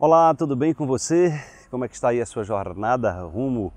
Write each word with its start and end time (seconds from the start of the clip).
Olá, 0.00 0.32
tudo 0.32 0.54
bem 0.54 0.72
com 0.72 0.86
você? 0.86 1.32
Como 1.72 1.84
é 1.84 1.88
que 1.88 1.94
está 1.96 2.10
aí 2.10 2.20
a 2.20 2.26
sua 2.26 2.44
jornada 2.44 3.10
rumo 3.22 3.72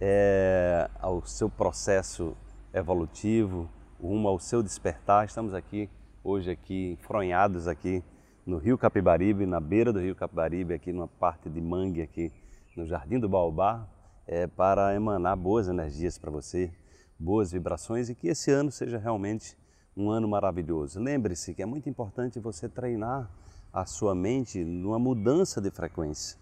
é, 0.00 0.88
ao 1.00 1.26
seu 1.26 1.50
processo 1.50 2.36
evolutivo, 2.72 3.68
rumo 4.00 4.28
ao 4.28 4.38
seu 4.38 4.62
despertar? 4.62 5.24
Estamos 5.24 5.52
aqui 5.52 5.90
hoje 6.22 6.52
aqui 6.52 6.92
enfronhados 6.92 7.66
aqui 7.66 8.04
no 8.46 8.58
Rio 8.58 8.78
Capibaribe, 8.78 9.46
na 9.46 9.58
beira 9.58 9.92
do 9.92 9.98
Rio 9.98 10.14
Capibaribe, 10.14 10.74
aqui 10.74 10.92
numa 10.92 11.08
parte 11.08 11.50
de 11.50 11.60
mangue 11.60 12.02
aqui 12.02 12.32
no 12.76 12.86
Jardim 12.86 13.18
do 13.18 13.28
Baobá, 13.28 13.84
é, 14.28 14.46
para 14.46 14.94
emanar 14.94 15.36
boas 15.36 15.66
energias 15.66 16.16
para 16.16 16.30
você, 16.30 16.72
boas 17.18 17.50
vibrações 17.50 18.08
e 18.08 18.14
que 18.14 18.28
esse 18.28 18.48
ano 18.52 18.70
seja 18.70 18.96
realmente 18.96 19.58
um 19.96 20.10
ano 20.10 20.28
maravilhoso. 20.28 21.00
Lembre-se 21.00 21.54
que 21.54 21.62
é 21.62 21.66
muito 21.66 21.88
importante 21.88 22.38
você 22.40 22.68
treinar 22.68 23.30
a 23.72 23.84
sua 23.86 24.14
mente 24.14 24.64
numa 24.64 24.98
mudança 24.98 25.60
de 25.60 25.70
frequência. 25.70 26.38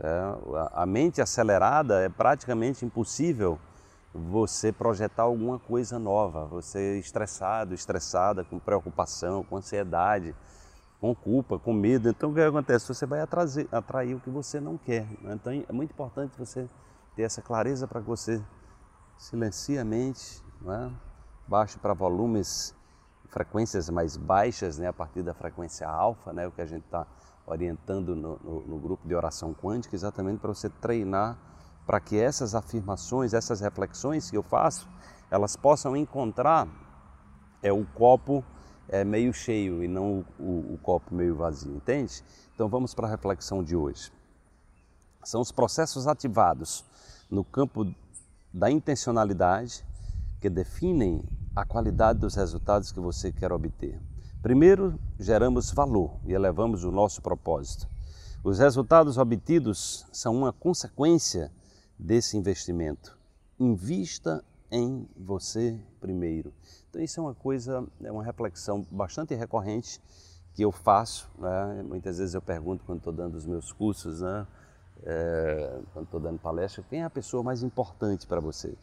É, 0.00 0.08
a 0.72 0.84
mente 0.84 1.20
acelerada 1.20 2.00
é 2.00 2.08
praticamente 2.08 2.84
impossível 2.84 3.58
você 4.12 4.72
projetar 4.72 5.24
alguma 5.24 5.58
coisa 5.58 5.98
nova, 5.98 6.44
você 6.46 6.98
estressado, 6.98 7.74
estressada, 7.74 8.44
com 8.44 8.58
preocupação, 8.58 9.42
com 9.44 9.56
ansiedade, 9.56 10.34
com 11.00 11.14
culpa, 11.14 11.58
com 11.58 11.72
medo. 11.72 12.08
Então 12.08 12.30
o 12.30 12.34
que 12.34 12.40
acontece? 12.40 12.88
Você 12.88 13.06
vai 13.06 13.20
atrair, 13.20 13.68
atrair 13.70 14.14
o 14.14 14.20
que 14.20 14.30
você 14.30 14.60
não 14.60 14.78
quer. 14.78 15.06
Né? 15.20 15.34
Então 15.34 15.52
é 15.52 15.72
muito 15.72 15.90
importante 15.90 16.38
você 16.38 16.68
ter 17.14 17.22
essa 17.22 17.42
clareza 17.42 17.86
para 17.86 18.00
você 18.00 18.42
silencie 19.18 19.78
a 19.78 19.84
mente, 19.84 20.42
né? 20.60 20.92
baixe 21.46 21.78
para 21.78 21.92
volumes 21.92 22.74
frequências 23.34 23.90
mais 23.90 24.16
baixas, 24.16 24.78
né, 24.78 24.86
a 24.86 24.92
partir 24.92 25.20
da 25.20 25.34
frequência 25.34 25.88
alfa, 25.88 26.32
né, 26.32 26.46
o 26.46 26.52
que 26.52 26.62
a 26.62 26.66
gente 26.66 26.84
está 26.84 27.04
orientando 27.44 28.14
no, 28.14 28.38
no, 28.38 28.60
no, 28.60 28.78
grupo 28.78 29.08
de 29.08 29.12
oração 29.12 29.52
quântica, 29.52 29.96
exatamente 29.96 30.38
para 30.38 30.54
você 30.54 30.70
treinar 30.70 31.36
para 31.84 31.98
que 31.98 32.16
essas 32.16 32.54
afirmações, 32.54 33.34
essas 33.34 33.60
reflexões 33.60 34.30
que 34.30 34.36
eu 34.36 34.42
faço, 34.44 34.88
elas 35.32 35.56
possam 35.56 35.96
encontrar 35.96 36.68
é 37.60 37.72
o 37.72 37.84
copo 37.84 38.44
é, 38.88 39.02
meio 39.02 39.32
cheio 39.34 39.82
e 39.82 39.88
não 39.88 40.24
o, 40.38 40.42
o, 40.42 40.74
o 40.74 40.78
copo 40.78 41.12
meio 41.12 41.34
vazio, 41.34 41.74
entende? 41.74 42.22
Então 42.54 42.68
vamos 42.68 42.94
para 42.94 43.08
a 43.08 43.10
reflexão 43.10 43.64
de 43.64 43.74
hoje. 43.74 44.12
São 45.24 45.40
os 45.40 45.50
processos 45.50 46.06
ativados 46.06 46.84
no 47.28 47.42
campo 47.42 47.92
da 48.52 48.70
intencionalidade 48.70 49.84
que 50.40 50.48
definem 50.48 51.24
a 51.54 51.64
qualidade 51.64 52.18
dos 52.18 52.34
resultados 52.34 52.90
que 52.90 53.00
você 53.00 53.32
quer 53.32 53.52
obter. 53.52 54.00
Primeiro, 54.42 54.98
geramos 55.18 55.70
valor 55.70 56.18
e 56.26 56.32
elevamos 56.32 56.84
o 56.84 56.90
nosso 56.90 57.22
propósito. 57.22 57.88
Os 58.42 58.58
resultados 58.58 59.16
obtidos 59.16 60.06
são 60.12 60.36
uma 60.36 60.52
consequência 60.52 61.50
desse 61.98 62.36
investimento. 62.36 63.16
Invista 63.58 64.44
em 64.70 65.08
você 65.16 65.80
primeiro. 66.00 66.52
Então, 66.90 67.00
isso 67.00 67.20
é 67.20 67.22
uma 67.22 67.34
coisa, 67.34 67.86
é 68.02 68.10
uma 68.10 68.24
reflexão 68.24 68.84
bastante 68.90 69.34
recorrente 69.34 70.00
que 70.52 70.62
eu 70.62 70.72
faço. 70.72 71.30
Né? 71.38 71.82
Muitas 71.84 72.18
vezes 72.18 72.34
eu 72.34 72.42
pergunto 72.42 72.84
quando 72.84 72.98
estou 72.98 73.12
dando 73.12 73.36
os 73.36 73.46
meus 73.46 73.72
cursos, 73.72 74.20
né? 74.20 74.46
É, 75.06 75.80
quando 75.92 76.06
estou 76.06 76.20
dando 76.20 76.38
palestra, 76.38 76.82
quem 76.88 77.02
é 77.02 77.04
a 77.04 77.10
pessoa 77.10 77.42
mais 77.42 77.62
importante 77.62 78.26
para 78.26 78.40
você? 78.40 78.74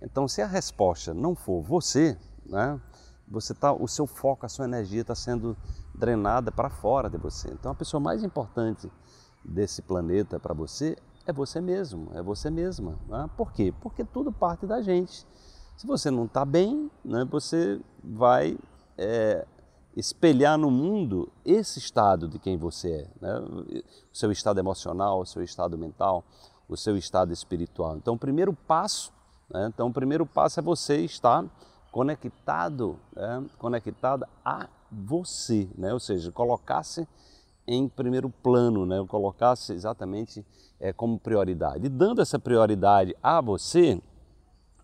Então, 0.00 0.28
se 0.28 0.42
a 0.42 0.46
resposta 0.46 1.14
não 1.14 1.34
for 1.34 1.62
você, 1.62 2.16
né, 2.44 2.80
você 3.28 3.54
tá, 3.54 3.72
o 3.72 3.88
seu 3.88 4.06
foco, 4.06 4.46
a 4.46 4.48
sua 4.48 4.66
energia 4.66 5.00
está 5.00 5.14
sendo 5.14 5.56
drenada 5.94 6.52
para 6.52 6.70
fora 6.70 7.10
de 7.10 7.16
você. 7.16 7.50
Então, 7.52 7.72
a 7.72 7.74
pessoa 7.74 8.00
mais 8.00 8.22
importante 8.22 8.90
desse 9.44 9.82
planeta 9.82 10.38
para 10.38 10.54
você 10.54 10.96
é 11.26 11.32
você 11.32 11.60
mesmo, 11.60 12.10
é 12.14 12.22
você 12.22 12.50
mesma. 12.50 12.98
Né? 13.08 13.28
Por 13.36 13.52
quê? 13.52 13.74
Porque 13.80 14.04
tudo 14.04 14.30
parte 14.30 14.66
da 14.66 14.80
gente. 14.80 15.26
Se 15.76 15.86
você 15.86 16.10
não 16.10 16.26
está 16.26 16.44
bem, 16.44 16.90
né, 17.04 17.24
você 17.24 17.80
vai 18.02 18.56
é, 18.96 19.46
espelhar 19.96 20.56
no 20.56 20.70
mundo 20.70 21.30
esse 21.44 21.78
estado 21.78 22.28
de 22.28 22.38
quem 22.38 22.56
você 22.56 22.90
é, 22.92 23.10
né? 23.20 23.38
o 23.40 24.16
seu 24.16 24.30
estado 24.30 24.60
emocional, 24.60 25.20
o 25.20 25.26
seu 25.26 25.42
estado 25.42 25.76
mental, 25.76 26.24
o 26.68 26.76
seu 26.76 26.96
estado 26.96 27.32
espiritual. 27.32 27.96
Então, 27.96 28.14
o 28.14 28.18
primeiro 28.18 28.52
passo 28.52 29.12
né? 29.52 29.70
Então, 29.72 29.88
o 29.88 29.92
primeiro 29.92 30.26
passo 30.26 30.60
é 30.60 30.62
você 30.62 30.98
estar 31.04 31.44
conectado, 31.90 32.98
né? 33.14 33.42
a 34.44 34.68
você, 34.90 35.68
né? 35.76 35.92
ou 35.92 36.00
seja, 36.00 36.30
colocar-se 36.30 37.08
em 37.66 37.88
primeiro 37.88 38.28
plano, 38.28 38.84
né? 38.84 39.04
colocar-se 39.08 39.72
exatamente 39.72 40.44
é, 40.78 40.92
como 40.92 41.18
prioridade. 41.18 41.86
E 41.86 41.88
dando 41.88 42.20
essa 42.20 42.38
prioridade 42.38 43.16
a 43.22 43.40
você, 43.40 44.00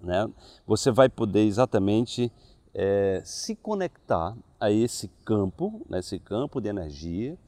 né? 0.01 0.28
você 0.67 0.91
vai 0.91 1.09
poder 1.09 1.45
exatamente 1.45 2.33
é, 2.75 3.21
se 3.25 3.55
conectar 3.55 4.34
a 4.59 4.71
esse 4.71 5.09
campo, 5.25 5.84
né? 5.89 5.99
esse 5.99 6.19
campo 6.19 6.61
de 6.61 6.69
energia, 6.69 7.39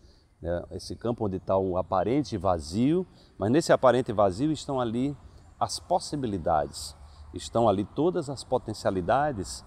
né? 0.42 0.62
esse 0.72 0.94
campo 0.94 1.24
onde 1.24 1.38
está 1.38 1.56
o 1.56 1.78
aparente 1.78 2.36
vazio, 2.36 3.06
mas 3.38 3.50
nesse 3.50 3.72
aparente 3.72 4.12
vazio 4.12 4.52
estão 4.52 4.78
ali 4.78 5.16
as 5.58 5.80
possibilidades 5.80 6.94
estão 7.34 7.68
ali 7.68 7.84
todas 7.84 8.30
as 8.30 8.44
potencialidades 8.44 9.64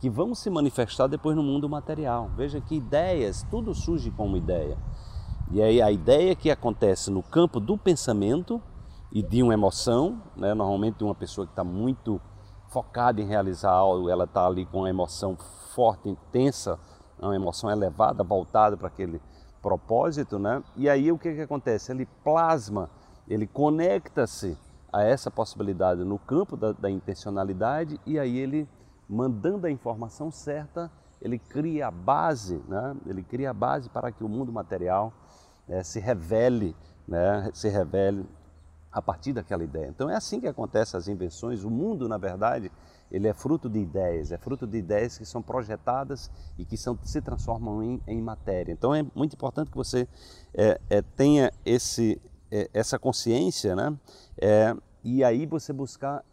que 0.00 0.08
vão 0.08 0.34
se 0.34 0.48
manifestar 0.48 1.08
depois 1.08 1.36
no 1.36 1.42
mundo 1.42 1.68
material. 1.68 2.30
Veja 2.36 2.60
que 2.60 2.76
ideias, 2.76 3.44
tudo 3.50 3.74
surge 3.74 4.10
como 4.10 4.36
ideia. 4.36 4.78
E 5.50 5.60
aí 5.62 5.82
a 5.82 5.90
ideia 5.90 6.36
que 6.36 6.50
acontece 6.50 7.10
no 7.10 7.22
campo 7.22 7.58
do 7.58 7.76
pensamento 7.76 8.62
e 9.10 9.22
de 9.22 9.42
uma 9.42 9.54
emoção, 9.54 10.22
né? 10.36 10.54
normalmente 10.54 11.02
uma 11.02 11.14
pessoa 11.14 11.46
que 11.46 11.52
está 11.52 11.64
muito 11.64 12.20
focada 12.68 13.20
em 13.20 13.26
realizar 13.26 13.72
algo, 13.72 14.08
ela 14.10 14.24
está 14.24 14.46
ali 14.46 14.66
com 14.66 14.80
uma 14.80 14.90
emoção 14.90 15.36
forte, 15.74 16.08
intensa, 16.08 16.78
uma 17.18 17.34
emoção 17.34 17.70
elevada, 17.70 18.22
voltada 18.22 18.76
para 18.76 18.88
aquele 18.88 19.20
propósito, 19.62 20.38
né? 20.38 20.62
E 20.76 20.88
aí 20.88 21.10
o 21.10 21.18
que, 21.18 21.34
que 21.34 21.40
acontece? 21.40 21.90
Ele 21.90 22.06
plasma, 22.22 22.90
ele 23.26 23.46
conecta-se 23.46 24.56
a 24.92 25.02
essa 25.02 25.30
possibilidade 25.30 26.04
no 26.04 26.18
campo 26.18 26.56
da, 26.56 26.72
da, 26.72 26.90
intencionalidade 26.90 28.00
e 28.06 28.18
aí 28.18 28.38
ele, 28.38 28.68
mandando 29.08 29.66
a 29.66 29.70
informação 29.70 30.30
certa, 30.30 30.90
ele 31.20 31.38
cria 31.38 31.88
a 31.88 31.90
base, 31.90 32.62
né? 32.68 32.96
ele 33.06 33.22
cria 33.22 33.50
a 33.50 33.54
base 33.54 33.88
para 33.90 34.10
que 34.10 34.24
o 34.24 34.28
mundo 34.28 34.52
material 34.52 35.12
né, 35.66 35.82
se 35.82 36.00
revele, 36.00 36.74
né? 37.06 37.50
se 37.52 37.68
revele 37.68 38.26
a 38.90 39.02
partir 39.02 39.32
daquela 39.32 39.62
ideia. 39.62 39.88
Então 39.88 40.08
é 40.08 40.16
assim 40.16 40.40
que 40.40 40.46
acontecem 40.46 40.96
as 40.96 41.08
invenções. 41.08 41.64
O 41.64 41.70
mundo, 41.70 42.08
na 42.08 42.16
verdade, 42.16 42.70
ele 43.10 43.26
é 43.26 43.34
fruto 43.34 43.68
de 43.68 43.78
ideias, 43.78 44.32
é 44.32 44.38
fruto 44.38 44.66
de 44.66 44.78
ideias 44.78 45.16
que 45.16 45.24
são 45.24 45.42
projetadas 45.42 46.30
e 46.58 46.64
que 46.64 46.76
são, 46.76 46.98
se 47.02 47.20
transformam 47.20 47.82
em, 47.82 48.00
em 48.06 48.20
matéria. 48.20 48.72
Então 48.72 48.94
é 48.94 49.04
muito 49.14 49.34
importante 49.34 49.70
que 49.70 49.76
você 49.76 50.06
é, 50.54 50.80
é, 50.90 51.02
tenha 51.02 51.50
esse, 51.64 52.20
é, 52.50 52.68
essa 52.72 52.98
consciência, 52.98 53.74
né? 53.74 53.96
É, 54.40 54.74
e 55.02 55.22
aí 55.22 55.46
você 55.46 55.72
buscar 55.72 56.24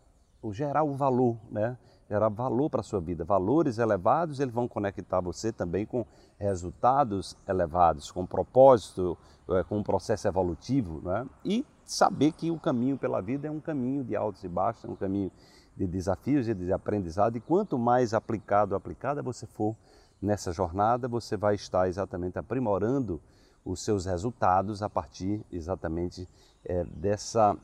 o 0.42 0.54
gerar 0.54 0.84
o 0.84 0.94
valor, 0.94 1.38
né? 1.52 1.78
Gerar 2.10 2.30
valor 2.30 2.70
para 2.70 2.82
a 2.82 2.84
sua 2.84 3.02
vida. 3.02 3.24
Valores 3.24 3.80
elevados, 3.80 4.40
eles 4.40 4.54
vão 4.54 4.68
conectar 4.68 5.20
você 5.22 5.52
também 5.52 5.86
com 5.86 6.06
resultados 6.38 7.36
elevados, 7.48 8.12
com 8.12 8.26
propósito, 8.26 9.18
é, 9.50 9.64
com 9.64 9.80
um 9.80 9.84
processo 9.84 10.28
evolutivo, 10.28 11.02
né? 11.04 11.26
E 11.44 11.66
saber 11.84 12.32
que 12.32 12.52
o 12.52 12.60
caminho 12.60 12.98
pela 12.98 13.22
vida 13.22 13.48
é 13.48 13.52
um 13.52 13.60
caminho 13.60 14.04
de 14.04 14.16
altos 14.16 14.44
e 14.44 14.48
baixos, 14.48 14.86
é 14.86 14.88
um 14.88 14.96
caminho 14.96 15.32
de 15.76 15.88
desafios 15.88 16.48
e 16.48 16.54
de 16.54 16.72
aprendizado. 16.72 17.38
E 17.38 17.42
quanto 17.42 17.78
mais 17.78 18.14
aplicado, 18.14 18.76
aplicada 18.76 19.22
você 19.22 19.46
for 19.46 19.76
nessa 20.22 20.52
jornada, 20.52 21.08
você 21.08 21.36
vai 21.36 21.56
estar 21.56 21.88
exatamente 21.88 22.38
aprimorando 22.40 23.22
os 23.66 23.82
seus 23.82 24.06
resultados 24.06 24.84
a 24.84 24.90
partir 24.90 25.44
exatamente 25.52 26.30
é, 26.64 26.84
dessa, 26.86 27.58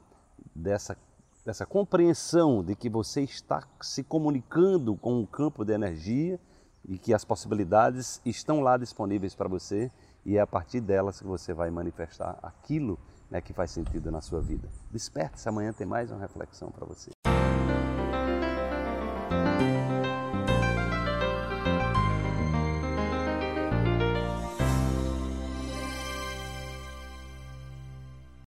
dessa, 0.56 0.98
dessa 1.46 1.66
compreensão 1.66 2.64
de 2.64 2.76
que 2.76 2.90
você 2.90 3.22
está 3.22 3.64
se 3.80 4.04
comunicando 4.04 4.96
com 4.96 5.20
um 5.20 5.26
campo 5.26 5.64
de 5.64 5.74
energia 5.74 6.40
e 6.90 6.98
que 6.98 7.14
as 7.14 7.24
possibilidades 7.24 8.20
estão 8.26 8.62
lá 8.62 8.76
disponíveis 8.76 9.36
para 9.36 9.48
você 9.48 9.92
e 10.26 10.38
é 10.38 10.42
a 10.42 10.48
partir 10.48 10.82
delas 10.82 11.20
que 11.20 11.28
você 11.28 11.54
vai 11.54 11.70
manifestar 11.70 12.38
aquilo 12.42 13.00
né, 13.30 13.40
que 13.40 13.54
faz 13.54 13.72
sentido 13.72 14.12
na 14.12 14.22
sua 14.22 14.42
vida. 14.42 14.68
Desperte-se, 14.92 15.48
amanhã 15.48 15.72
tem 15.72 15.88
mais 15.88 16.12
uma 16.12 16.20
reflexão 16.20 16.70
para 16.70 16.86
você. 16.86 17.12